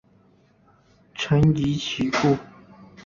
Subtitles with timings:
[1.13, 2.35] 臣疑其故。